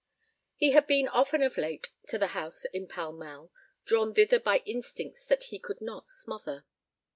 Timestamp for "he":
0.55-0.71, 5.43-5.59